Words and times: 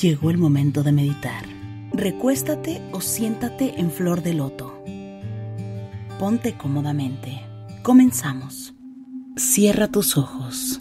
Llegó 0.00 0.30
el 0.30 0.38
momento 0.38 0.82
de 0.82 0.92
meditar. 0.92 1.44
Recuéstate 1.92 2.80
o 2.90 3.02
siéntate 3.02 3.78
en 3.78 3.90
flor 3.90 4.22
de 4.22 4.32
loto. 4.32 4.82
Ponte 6.18 6.54
cómodamente. 6.54 7.42
Comenzamos. 7.82 8.72
Cierra 9.36 9.88
tus 9.88 10.16
ojos. 10.16 10.80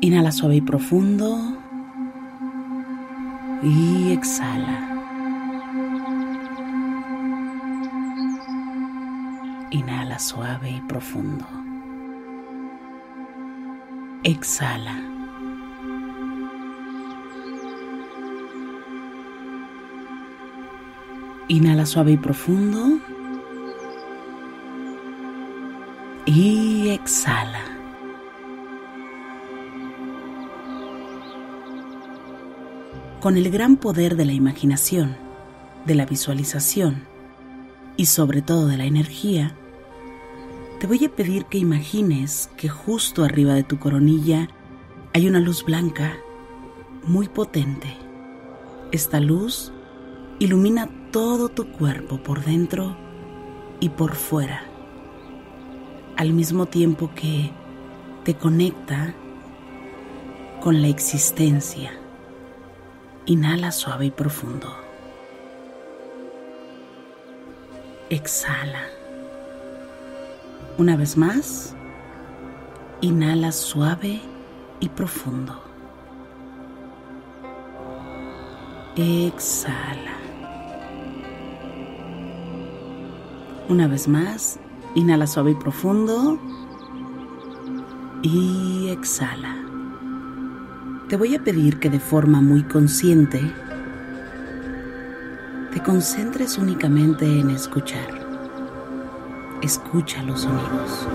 Inhala 0.00 0.32
suave 0.32 0.56
y 0.56 0.60
profundo. 0.62 1.56
Y 3.62 4.10
exhala. 4.10 4.88
Inhala 9.70 10.18
suave 10.18 10.70
y 10.72 10.80
profundo. 10.88 11.46
Exhala. 14.24 15.19
Inhala 21.50 21.84
suave 21.84 22.12
y 22.12 22.16
profundo. 22.16 23.00
Y 26.24 26.90
exhala. 26.90 27.64
Con 33.20 33.36
el 33.36 33.50
gran 33.50 33.78
poder 33.78 34.14
de 34.14 34.26
la 34.26 34.32
imaginación, 34.32 35.16
de 35.86 35.96
la 35.96 36.06
visualización 36.06 37.02
y 37.96 38.06
sobre 38.06 38.42
todo 38.42 38.68
de 38.68 38.76
la 38.76 38.84
energía, 38.84 39.56
te 40.78 40.86
voy 40.86 41.04
a 41.04 41.08
pedir 41.08 41.46
que 41.46 41.58
imagines 41.58 42.48
que 42.56 42.68
justo 42.68 43.24
arriba 43.24 43.54
de 43.54 43.64
tu 43.64 43.80
coronilla 43.80 44.48
hay 45.12 45.26
una 45.26 45.40
luz 45.40 45.64
blanca 45.64 46.16
muy 47.02 47.26
potente. 47.26 47.96
Esta 48.92 49.18
luz 49.18 49.72
ilumina 50.40 50.88
todo 51.10 51.50
tu 51.50 51.70
cuerpo 51.70 52.16
por 52.16 52.42
dentro 52.42 52.96
y 53.78 53.90
por 53.90 54.14
fuera, 54.14 54.62
al 56.16 56.32
mismo 56.32 56.64
tiempo 56.64 57.10
que 57.14 57.50
te 58.24 58.34
conecta 58.34 59.14
con 60.62 60.80
la 60.80 60.88
existencia. 60.88 61.92
Inhala 63.26 63.70
suave 63.70 64.06
y 64.06 64.10
profundo. 64.10 64.74
Exhala. 68.08 68.88
Una 70.78 70.96
vez 70.96 71.18
más, 71.18 71.76
inhala 73.02 73.52
suave 73.52 74.20
y 74.80 74.88
profundo. 74.88 75.62
Exhala. 78.96 80.19
Una 83.70 83.86
vez 83.86 84.08
más, 84.08 84.58
inhala 84.96 85.28
suave 85.28 85.52
y 85.52 85.54
profundo. 85.54 86.40
Y 88.20 88.88
exhala. 88.88 89.56
Te 91.08 91.16
voy 91.16 91.36
a 91.36 91.44
pedir 91.44 91.78
que 91.78 91.88
de 91.88 92.00
forma 92.00 92.40
muy 92.40 92.64
consciente 92.64 93.40
te 95.72 95.80
concentres 95.84 96.58
únicamente 96.58 97.24
en 97.24 97.50
escuchar. 97.50 98.08
Escucha 99.62 100.20
los 100.24 100.40
sonidos. 100.40 101.06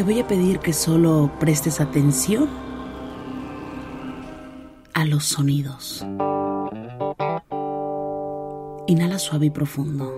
Te 0.00 0.04
voy 0.04 0.18
a 0.18 0.26
pedir 0.26 0.60
que 0.60 0.72
solo 0.72 1.30
prestes 1.38 1.78
atención 1.78 2.48
a 4.94 5.04
los 5.04 5.26
sonidos. 5.26 6.06
Inhala 8.86 9.18
suave 9.18 9.44
y 9.44 9.50
profundo. 9.50 10.16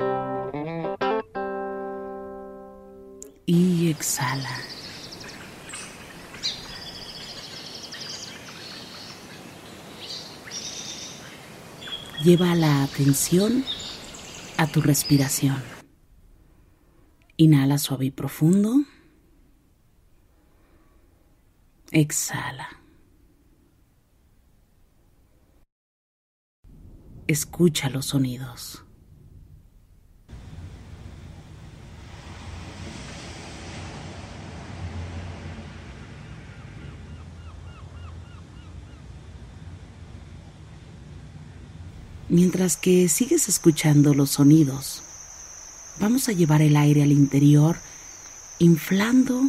Y 3.45 3.91
exhala. 3.91 4.57
Lleva 12.23 12.55
la 12.55 12.85
atención 12.85 13.65
a 14.59 14.69
tu 14.69 14.81
respiración. 14.81 15.61
Inhala 17.37 17.79
suave 17.79 18.05
y 18.05 18.11
profundo. 18.13 18.85
Exhala. 21.95 22.71
Escucha 27.27 27.91
los 27.91 28.07
sonidos. 28.07 28.83
Mientras 42.31 42.79
que 42.79 43.11
sigues 43.11 43.51
escuchando 43.51 44.15
los 44.15 44.31
sonidos, 44.31 45.03
vamos 46.01 46.31
a 46.31 46.33
llevar 46.33 46.63
el 46.63 46.79
aire 46.79 47.03
al 47.03 47.13
interior, 47.13 47.77
inflando 48.59 49.43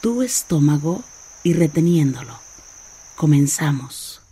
tu 0.00 0.22
estómago 0.22 1.02
y 1.44 1.52
reteniéndolo. 1.52 2.36
Comenzamos. 3.14 4.22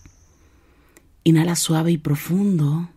Inhala 1.22 1.54
suave 1.54 1.92
y 1.92 1.98
profundo 1.98 2.88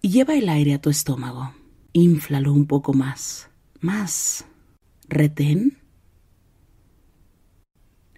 y 0.00 0.08
lleva 0.08 0.34
el 0.34 0.48
aire 0.48 0.72
a 0.72 0.80
tu 0.80 0.88
estómago. 0.88 1.52
Inflalo 1.92 2.52
un 2.52 2.66
poco 2.66 2.94
más, 2.94 3.50
más. 3.80 4.46
Retén. 5.08 5.78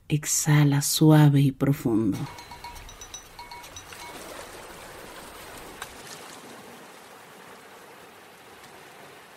Exhala 0.08 0.82
suave 0.82 1.40
y 1.40 1.50
profundo. 1.50 2.18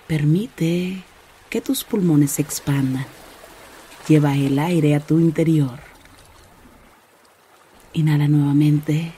Permite 0.05 1.03
que 1.49 1.61
tus 1.61 1.83
pulmones 1.83 2.33
se 2.33 2.43
expandan. 2.43 3.05
Lleva 4.07 4.35
el 4.35 4.59
aire 4.59 4.95
a 4.95 4.99
tu 4.99 5.19
interior. 5.19 5.88
Inhala 7.93 8.27
nuevamente. 8.27 9.13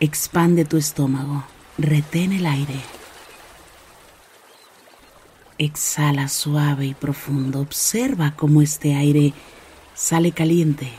Expande 0.00 0.64
tu 0.64 0.76
estómago. 0.76 1.44
Retén 1.78 2.32
el 2.32 2.46
aire. 2.46 2.80
Exhala 5.56 6.28
suave 6.28 6.86
y 6.86 6.94
profundo. 6.94 7.60
Observa 7.60 8.34
cómo 8.36 8.62
este 8.62 8.94
aire 8.94 9.32
sale 9.94 10.32
caliente. 10.32 10.92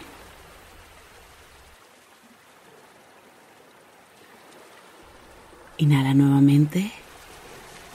Inhala 5.78 6.14
nuevamente. 6.14 6.92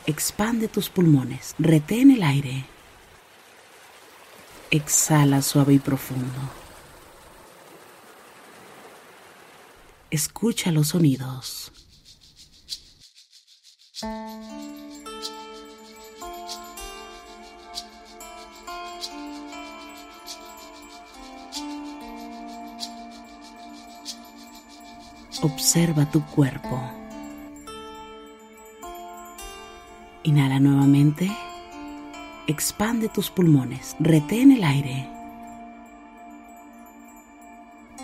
Expande 0.06 0.68
tus 0.68 0.88
pulmones. 0.88 1.54
Retén 1.58 2.12
el 2.12 2.22
aire. 2.22 2.64
Exhala 4.70 5.42
suave 5.42 5.74
y 5.74 5.78
profundo. 5.78 6.63
escucha 10.14 10.70
los 10.70 10.88
sonidos. 10.88 11.72
Observa 25.42 26.10
tu 26.10 26.24
cuerpo. 26.26 26.80
Inhala 30.22 30.58
nuevamente. 30.60 31.30
Expande 32.46 33.08
tus 33.08 33.30
pulmones. 33.30 33.96
Retén 33.98 34.52
el 34.52 34.64
aire. 34.64 35.10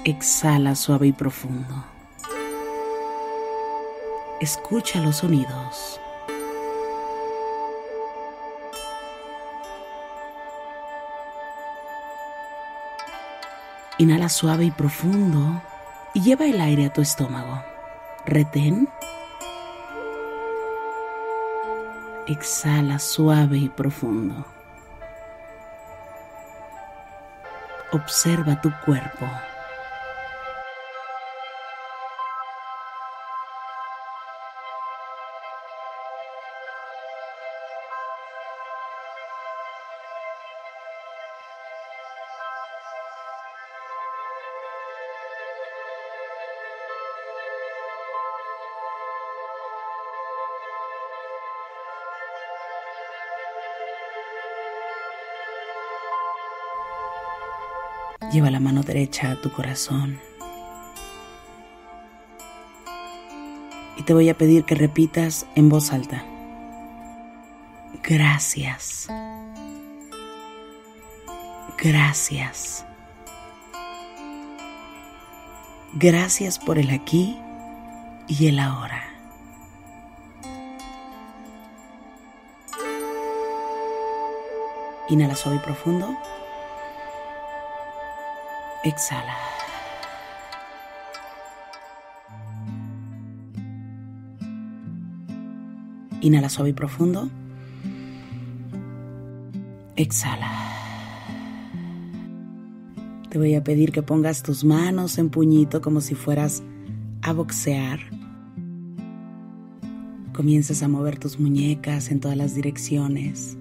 Exhala 0.05 0.75
suave 0.75 1.09
y 1.09 1.13
profundo. 1.13 1.90
Escucha 4.41 5.03
los 5.03 5.17
sonidos. 5.17 6.01
Inhala 13.99 14.31
suave 14.31 14.65
y 14.65 14.71
profundo 14.71 15.61
y 16.15 16.23
lleva 16.23 16.47
el 16.47 16.59
aire 16.59 16.87
a 16.87 16.93
tu 16.93 17.03
estómago. 17.03 17.63
Retén. 18.25 18.89
Exhala 22.27 22.99
suave 22.99 23.59
y 23.59 23.69
profundo. 23.69 24.47
Observa 27.93 28.59
tu 28.63 28.73
cuerpo. 28.87 29.27
Lleva 58.33 58.51
la 58.51 58.61
mano 58.61 58.83
derecha 58.83 59.33
a 59.33 59.41
tu 59.41 59.51
corazón. 59.51 60.21
Y 63.97 64.03
te 64.05 64.15
voy 64.15 64.29
a 64.29 64.39
pedir 64.39 64.65
que 64.65 64.77
repitas 64.77 65.47
en 65.57 65.69
voz 65.69 65.93
alta. 65.93 66.25
Gracias. 68.05 69.09
Gracias. 71.77 72.87
Gracias 75.95 76.59
por 76.59 76.79
el 76.79 76.91
aquí 76.91 77.37
y 78.29 78.47
el 78.47 78.61
ahora. 78.61 79.03
Inhala 85.09 85.35
suave 85.35 85.57
y 85.57 85.61
profundo. 85.61 86.17
Exhala. 88.83 89.37
Inhala 96.23 96.49
suave 96.49 96.71
y 96.71 96.73
profundo. 96.73 97.29
Exhala. 99.97 100.51
Te 103.29 103.37
voy 103.37 103.55
a 103.55 103.63
pedir 103.63 103.93
que 103.93 104.03
pongas 104.03 104.43
tus 104.43 104.65
manos 104.65 105.19
en 105.19 105.29
puñito 105.29 105.83
como 105.83 106.01
si 106.01 106.15
fueras 106.15 106.63
a 107.21 107.35
boxear. 107.35 108.01
Comiences 110.33 110.83
a 110.83 110.89
mover 110.89 111.19
tus 111.19 111.39
muñecas 111.39 112.11
en 112.11 112.21
todas 112.21 112.37
las 112.39 112.55
direcciones. 112.55 113.59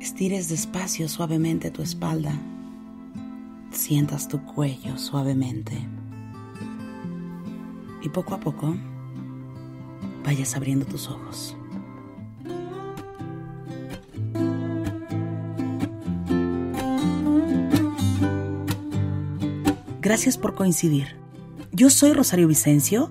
Estires 0.00 0.48
despacio 0.48 1.08
suavemente 1.08 1.70
tu 1.70 1.82
espalda 1.82 2.36
sientas 3.74 4.28
tu 4.28 4.44
cuello 4.44 4.96
suavemente 4.96 5.86
y 8.02 8.08
poco 8.08 8.34
a 8.34 8.40
poco 8.40 8.76
vayas 10.24 10.56
abriendo 10.56 10.86
tus 10.86 11.08
ojos. 11.08 11.56
Gracias 20.00 20.36
por 20.36 20.54
coincidir. 20.54 21.16
Yo 21.72 21.88
soy 21.90 22.12
Rosario 22.12 22.46
Vicencio. 22.46 23.10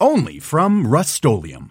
only 0.00 0.38
from 0.38 0.86
Rust-Oleum. 0.86 1.70